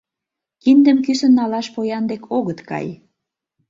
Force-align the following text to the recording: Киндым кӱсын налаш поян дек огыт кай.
Киндым 0.61 0.97
кӱсын 1.05 1.31
налаш 1.39 1.67
поян 1.73 2.03
дек 2.11 2.23
огыт 2.37 2.59
кай. 2.69 2.87